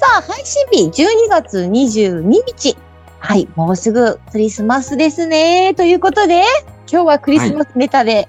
[0.00, 0.18] はい。
[0.18, 2.76] さあ、配信日12月22日。
[3.18, 5.74] はい、もうすぐクリスマスですね。
[5.74, 6.42] ということで、
[6.90, 8.28] 今日はクリスマスネタで。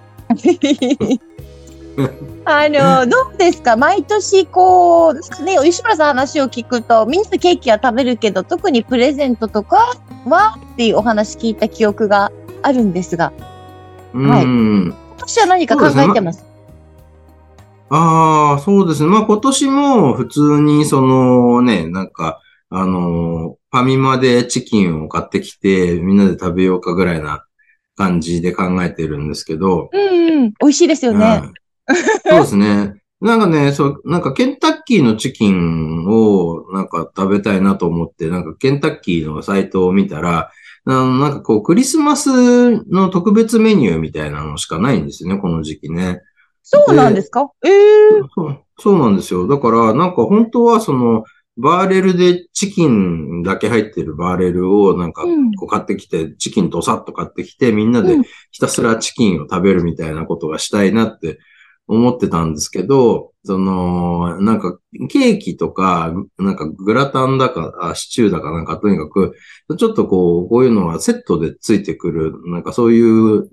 [2.44, 3.78] あの、どうですか？
[3.78, 9.96] 毎年こう、ね、吉村さん話を聞くと、みんなでケーキは食べるけど、特にプレゼントとか
[10.26, 10.58] は？
[10.74, 12.32] っていうお話聞いた記憶が
[12.64, 13.32] あるんですが、
[14.14, 14.86] はいうん。
[14.88, 16.44] 今年は何か考えてます？
[17.94, 19.10] ああ、そうですね。
[19.10, 27.46] まあ今年も普通にそのね、なんか、あのーファミマでチキンを買ってきて、みんなで食べようかぐらいな
[27.96, 29.90] 感じで考えてるんですけど。
[29.94, 31.26] うんうん、美味しいですよね。
[31.26, 31.62] はい
[32.30, 33.02] そうですね。
[33.22, 40.52] なんかね、そう、なんかケンタッキーのチキンをなんか食べたいなと思って、なんかケンタッキーのサイトを見たら、
[40.86, 46.22] なんかこうクリスマスの特別メニューみたいなのしかないんですよね、この時期ね。
[46.64, 47.52] そうなんですか？
[47.66, 47.72] ええ
[48.36, 49.48] そうそうなんですよ。
[49.48, 51.24] だから、なんか本当はその、
[51.58, 55.54] バーレルでチキンだけ入ってるバーレルをなんかうん。
[55.56, 58.24] こう買ってきて、チキンとさっと買ってきて、みんなでうん。
[58.52, 61.40] ひたすらチキンを食べるみたいなことがしたいなって
[61.88, 64.78] 思ってたんですけど、その、なんか
[65.10, 69.36] ケーキとか、なんかグラタンだか、あシチューだかなんかとにかく、
[69.78, 73.50] ちょっとこう、こういうのはセットでついてくる、なんかそういう、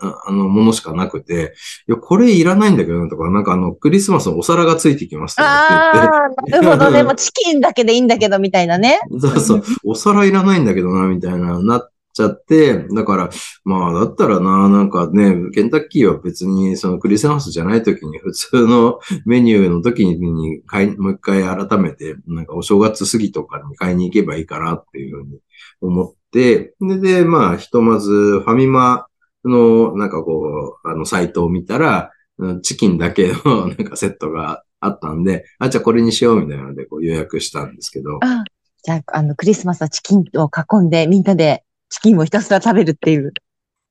[0.00, 1.54] ああの、ものしかなくて、
[1.88, 7.02] いや、これいらないんだけどなとか、なんかあの、クリスマスのお皿がついてきますとかってああ、なるほどね。
[7.04, 8.98] もうチキンだけでいいんだけど、みたいなね。
[9.20, 13.30] そうそう、お皿いらないんだけどな、みたいな、なっちゃって、だから、
[13.64, 25.38] まあ、だったらな、なんかね、ケンタッキーは別に、そのクリスマスじゃない時に、普通のメニューの時に買い、もう一回改めて、なんかお正月過ぎとかに買いに行けばいいかなっていうふうに
[25.80, 29.06] 思って、で、で、まあ、ひとまず、ファミマ
[29.44, 32.10] の、なんかこう、あの、サイトを見たら、
[32.62, 38.44] チキンだけの、 なんかセットがあったんで、あ、じゃあこれにしようみたいなので、こう予約したんですけど、あ
[38.82, 43.32] じゃあ、あの、クリスマスはチキンを囲んで、みんなでチキンをひたすら食べるっていう。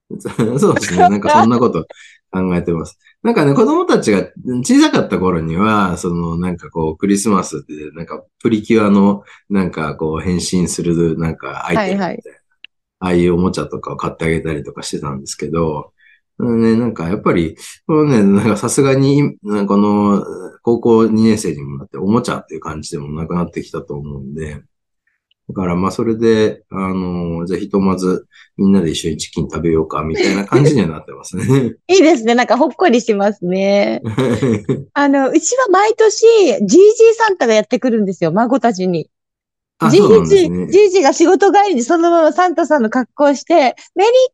[0.59, 1.00] そうですね。
[1.00, 1.85] なんかそんなこと
[2.31, 2.97] 考えてます。
[3.24, 4.30] なんかね、子供たちが
[4.63, 12.24] 小さかった頃には、そのなんかこう、クリスマスで、なんかプリキュアの、なんかこう、変身する、なんかアイテムみたいな、はいはい
[13.00, 15.94] ああいうおもちゃとかを買ってあげたりとかしてたんですけど、
[16.40, 17.57] うんね、なんかやっぱり、
[17.88, 20.24] このね、なんかさすがに、なんかこの、
[20.62, 24.62] 高校2年生にもなって、おもちゃっていう感じでもなくなってきたと思うんで、
[25.50, 28.28] だからまあそれで、あの、じゃあひとまず
[28.58, 31.44] みんなで一緒にチキン食べようか、みたいな感じにはなってますね。
[31.88, 32.35] いいですね。
[32.35, 34.02] なんかほっこりしますね。
[34.94, 36.78] あの、うちは毎年、ジージー
[37.16, 39.09] サンタがやってくるんですよ、孫たちに。
[39.80, 40.72] あ、ジージー。
[40.72, 43.74] ジージーが仕事帰りにそのままサンタさんの格好をして、メリー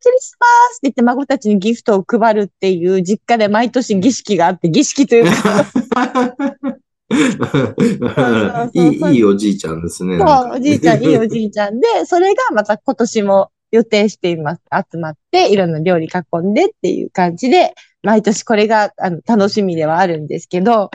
[0.02, 5.66] クリスマスって言って孫たちにギフトを配るっていう実家で毎年儀式があって、儀式というか、
[8.72, 10.18] いい、いいおじいちゃんですね。
[10.18, 14.62] そう、かおじいちゃん、いいおじいちゃんで、 それがまた今年も予定しています。
[14.72, 20.90] 集まって、いろんな料理囲んでっていう感じで、毎年これがあの楽しみではあるんですけど、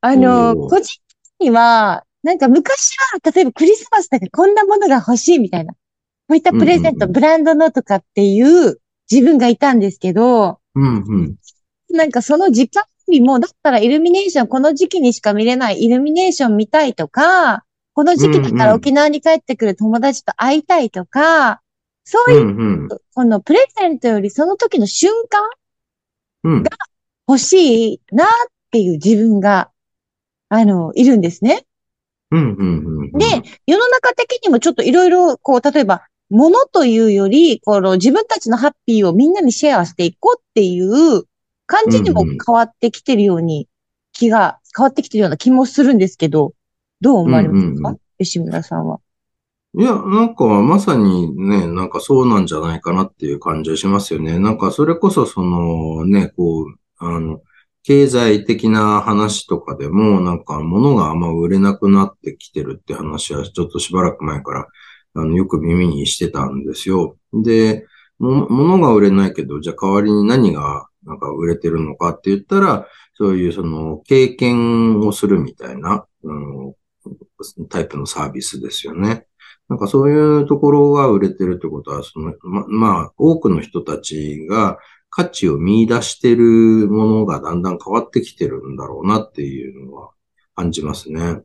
[0.00, 1.00] あの、個人
[1.38, 5.78] 的には、なんか昔は、例えばクリスマスだからこんなものが欲しいみたいな、こ
[6.30, 8.78] ういったプレゼント、うんうんうんブランドのとかっていう
[9.10, 11.36] 自分がいたんですけど、うんうん。
[11.90, 21.62] なんかその時間よりも、だったらイルミネーション、この時期にしか見れないイルミネーション見たいとか、この時期だから沖縄に帰ってくる友達と会いたいとか、
[22.04, 22.88] そういうう、んうん。
[23.14, 25.40] このプレゼントよりその時の瞬間
[26.44, 26.64] うん。
[27.28, 28.28] 欲しいなっ
[28.70, 29.70] ていう自分が、
[30.48, 31.64] あの、いるんですね。
[32.30, 33.12] うんうんうん。
[33.12, 33.26] で、
[33.66, 41.24] 世の中的にもちょっといろいろ、こう、例えば、ものというより、この自分たちのハッピーをみんなにシェアしていこうっていう
[41.66, 43.68] 感じにも変わってきてるように、
[44.12, 46.54] 気が、変わってきてるような気もするんですけど、
[47.00, 49.00] どう思われますか、うんうんうん吉村さんは。
[49.74, 54.38] いや、なんかまさにね、なんかそうなんじゃないかなっていう感じがしますよね。
[54.38, 57.42] なんかそれこそそのね、こう、あの、
[57.82, 64.66] 経済的な話とかでも、なんか物があんま売れなくなってきてるって話はちょっとしばらく前から、
[65.14, 67.16] あの、よく耳にしてたんですよ。
[67.32, 67.86] で、
[68.18, 76.74] も物が売れないけど、じゃあ代わりに何がなんか売れてるのかって言ったら、そういうその経験をするみたいな、あの
[77.70, 79.26] タイプのサービスですよね。
[79.68, 84.78] なんかそういうところが売れてるってことは、その、ま、まあ、多くの人たちが
[85.10, 90.10] 価値を見出してるものがだんだん変わってきてるんだろうなっていうのは
[90.54, 91.40] 感じますね。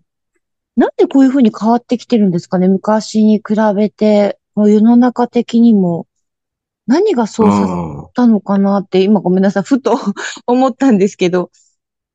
[0.75, 2.68] なんでこういうふうに変わってきてるんですかね？
[2.68, 6.08] 昔に比べて、もう世の中的にも。
[6.91, 9.97] 何がそうさせたのかなって、今ごめんなさい、ふと
[10.45, 11.49] 思ったんですけど。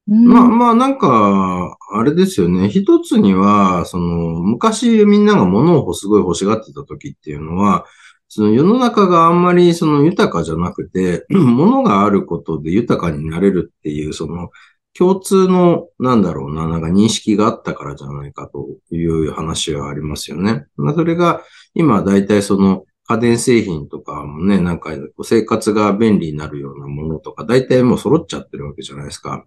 [0.09, 2.69] うんまあまあなんか、あれですよね。
[2.69, 7.87] 一つには、その、昔みんなが物をすごい欲しがってた時っていうのは、
[8.29, 14.51] その世の中があんまりその豊かじゃなくて、 物があることで豊かになれるっていう、その、
[14.97, 20.67] 共通の、なんだろうな、なんか認識があったからじゃないかという話はありますよね。
[20.77, 21.43] まあそれが、
[21.75, 24.91] 今大体その、家電製品とかもね、なんか
[25.23, 29.47] 生活が便利になるようなものとか、大体もう揃っちゃってるわけじゃないですか。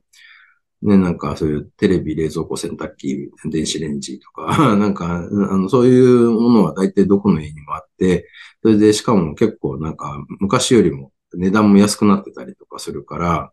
[0.81, 4.47] ね、なんかそういうテレビ、冷蔵庫、洗濯機、電子レンジとか、
[4.77, 8.27] なんか、あの、そういうものは大体どこの家にもあって、
[8.61, 13.51] それでしかも結構なんか昔よりも値段も安くなってたりとかするから、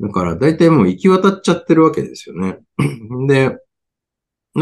[0.00, 2.60] だから大体もう行き渡っちゃってるわけですよね。
[3.26, 3.58] で、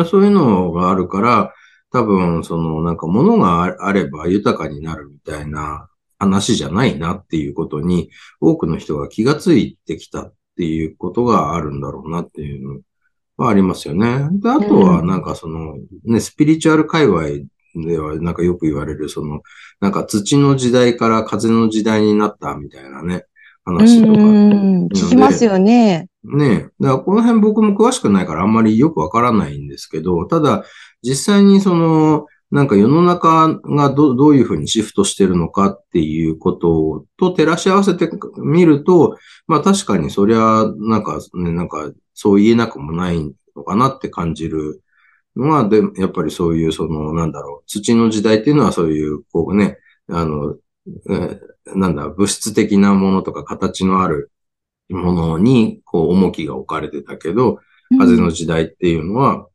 [0.06, 1.54] そういうのがあるから、
[1.92, 5.88] 多分そのなんか物があれば豊かになるみたいな
[6.18, 8.10] 話じゃないなっていうことに
[8.40, 12.80] 多くの人が気がついてきたっていうことがあるんだろうなっていうの
[13.36, 14.28] はありますよね。
[14.32, 17.22] で、あとはなんかそのね、スピリチュアル界隈
[17.86, 19.42] ではなんかよく言われるその
[19.80, 23.24] なんか土の時代から風の時代になったみたいなね、
[23.64, 24.12] 話とか。
[24.12, 26.08] うん、聞きますよね。
[26.24, 26.58] ねえ。
[26.80, 30.64] だからこの辺僕も詳しくないからあんまりよくわからないんですけど、ただ
[31.06, 38.08] 実際にその、なんか世の中がどどういうふうにシフトしてるのかっていうことと照らし合わせて
[38.38, 39.16] みると、
[39.46, 44.82] まあ確かにそりゃ、なんかね、なんかそう言えなくもないのかなって感じる
[45.36, 49.78] のは、で、やっぱりそういうその、なんだろう、土の時代っていうのはそういう、こうね、
[50.08, 50.56] あの、
[51.10, 51.40] え
[51.74, 54.30] なんだ、物質的なものとか形のある
[54.88, 57.58] ものに、こう、重きが置かれてたけど、
[57.98, 59.46] 風の時代っていうのは、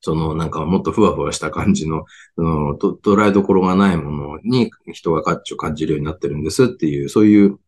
[0.00, 2.04] そのなんかもっとふわふわした感じの、
[2.36, 7.58] そのと捉えどころがないものに人が価値を感じるようになってるんですっていう、そういう、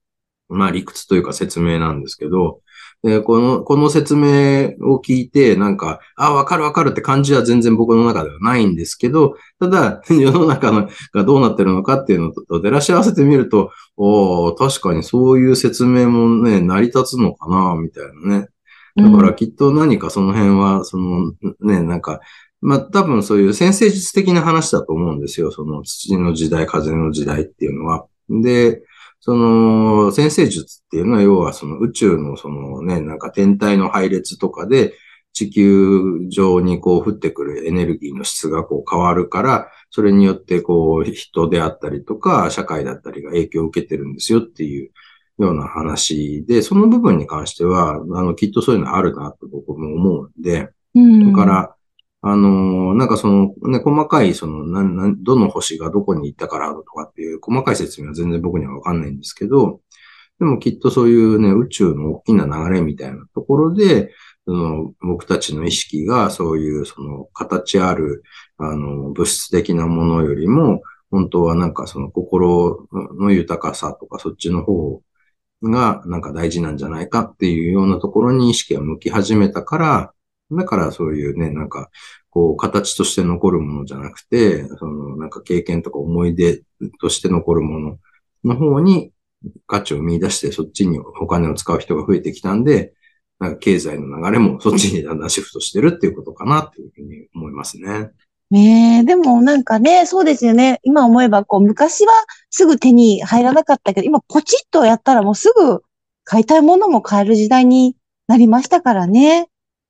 [0.49, 2.61] まあ理屈というか説明なんですけど、
[3.03, 18.49] でこの、この説明を聞いて、なんか、あ、わかるわかるって感じは全然僕の中ではないんですけど、ただ、 世の中のがどうなってるのかっていうのと照らし合わせてみると、お確かにそういう説明もね、成り立つのかな、みたいなね。
[18.97, 22.21] だからきっと何かその辺は、そのね、なんか、
[22.61, 25.51] まあ多分そういう先生術的な話だと思うんですよ。
[25.51, 28.07] その土の時代、風の時代っていうのは。
[28.29, 28.83] で、
[29.21, 34.95] その先生術っていうのは要はその宇宙のそのね、なんか天体の配列とかで
[35.33, 44.91] 地球上にこう降ってくるエネルギーの質がこう変わるから、それによってこう人であったりとか社会だったりが影響を受けてるんですよっていう
[45.39, 51.77] ような話で、その部分に関しては、あの、きっとそういうのあるなと僕も思うんで、うん、だから、
[52.25, 59.81] あの、なんかその、ね、細かい、その、な、な、どの星がどこに行ったからとかっていう細かい説明は全然僕にはわかんないんですけど、
[60.39, 64.13] でもきっとそういうね、宇宙の大きな流れみたいなところで、
[64.45, 68.23] その僕たちの意識がそういうその形ある、
[68.59, 75.03] あの、物質的なものよりも、本当はなんかその心の豊かさとかそっちの方
[75.63, 80.13] がなんか大事なんじゃないかっていうようなところに意識が向き始めたから、
[80.51, 81.91] だからそういうね、なんか、
[82.31, 86.63] こう、形として残るものじゃなくて、その、なんか経験とか思い出
[87.01, 87.99] として残るもの
[88.45, 89.13] の方に
[89.67, 92.95] 価値を見出して、そっちにお金を使う人が増えてきたんで、
[93.39, 98.11] なんか経済の流れもそっちにだんだんシフトしてるっていうことかなっていうふうに思いますね。
[98.53, 100.79] ねえ、でもなんかね、そうですよね。
[100.83, 102.13] 今思えば、こう、昔は
[102.51, 105.83] すぐ手に入らなかったけど、今ポチッとやったらもうすぐ
[106.25, 107.97] 買いたいものも買える時代に
[108.29, 109.49] なりましたからね。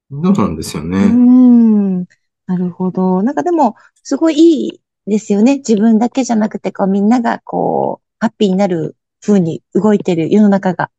[0.09, 1.07] そうなんですようね。
[1.07, 1.99] ん。
[2.47, 3.25] なるほど。
[3.25, 5.57] なんかでも、すごいいいですよね。
[5.57, 10.93] 自分だけじゃなくて、こう、みんながこう、ハッピーになる風に動いてる世の中が、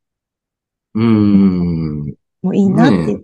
[0.96, 2.14] うーん。
[2.42, 3.22] もういいなってね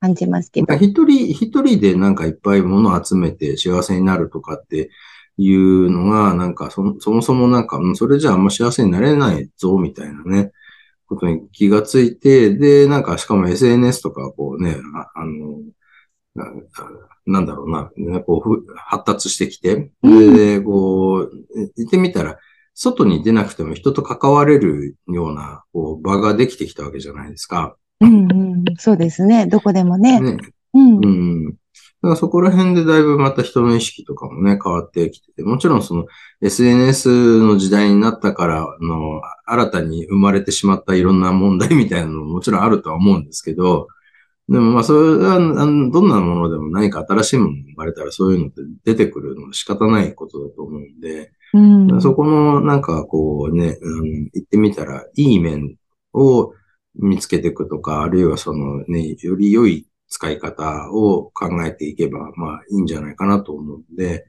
[0.00, 0.74] 感じますけど。
[0.74, 4.90] 一人、一人でなんかいっぱい物を集めて幸せになるとかって
[5.36, 10.52] いうのが、なんかそそもそもなんか、うんそれじゃあんま幸せになれないぞ、みたいなね、
[11.06, 15.60] ことに気がついて、で、なんかしかも SNS とかこうね、ああの、
[16.34, 16.52] な
[17.26, 21.30] なんだろうな、ねこうふ発達してきて、うんで、こう、
[21.76, 22.38] 言ってみたら、
[22.74, 27.76] 外に出なくても人と関われるようなこう場ができてきたわけじゃないですか。
[28.00, 28.47] うんうん、
[28.78, 29.46] そうですね。
[29.46, 30.20] どこでもね。
[30.20, 30.38] ね。
[30.74, 31.08] うんう。
[31.08, 31.46] ん。
[31.50, 31.52] だ
[32.02, 36.06] からそこら辺でだいぶまた人の意識とかもね、変わってきてて、もちろんその
[36.40, 43.88] SNS の時代になったからの、新たに生まれてしまったいろんな問題みたいなのももちろんあるとは思うんですけど、
[44.48, 51.60] でもまあそれは、どんなものでも何か新しいものが生まれたらそういうのって出てくるのは仕方ないことだと思うんで、う
[51.96, 55.76] ん、そこのなんかこうね、うん、言ってみたらいい面
[56.14, 56.54] を
[56.98, 64.26] 見つけていくとか、あるいはそのね、より良い使い方を考えていけば、まあいいんじゃないかなと思うんで、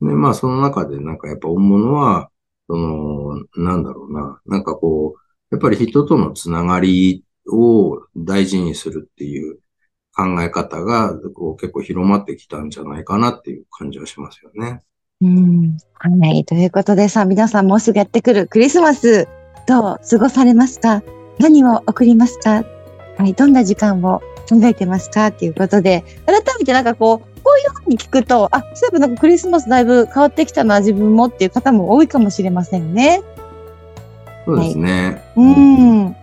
[0.00, 2.30] で、まあその中でなんかやっぱ大物は、
[2.68, 5.20] その、なんだろうな、なんかこう、
[5.50, 9.60] やっぱり人とのつながりを大事にするっていう
[10.16, 14.80] 考え方がこう結構広まってきたんじゃないかなっていう感じはしますよね。
[15.20, 15.76] うん。
[15.94, 16.44] はい。
[16.44, 19.28] ということでさ、皆さんもうすぐやってくるクリスマス、
[19.66, 21.02] どう過ごされますか
[21.38, 22.64] 何を送りますか
[23.18, 23.34] はい。
[23.34, 25.28] どんな時間を考えてますか？
[25.28, 33.22] っていうことで、改めてなんかこう、こういうふうに聞くと、あ、そういえばなんかクリスマスだいぶ変わってきたな、自分もっていう方も多いかもしれませんね。
[34.44, 35.22] そうですね。
[35.34, 36.16] はい、うん。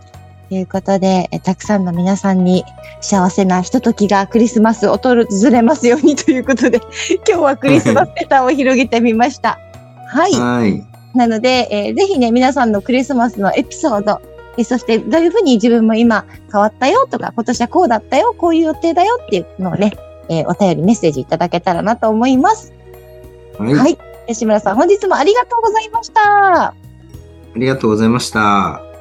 [0.50, 2.64] ということで、えたくさんの皆さんに
[3.02, 5.16] 幸せなひとときがクリスマスを訪
[5.50, 6.80] れますようにということで、
[7.28, 9.58] 今日はクリスマスペターを広げてみました。
[10.08, 10.32] はい。
[10.34, 10.84] はい。
[11.16, 14.22] なので、えー、ぜひね、皆さんのクリスマスのエピソード、
[14.58, 19.94] えそしてどういうふうに自分も今変わったよとか、今年はこうだったよ、こういう予定だよっていうのをね、
[20.30, 22.74] えー、お便りメッセージいただけたらなと思います。
[23.58, 23.74] はい。
[23.74, 23.98] はい。
[24.28, 26.68] 吉村さん、本日もありがとうございました。
[26.68, 26.74] あ
[27.56, 28.93] りがとうございました。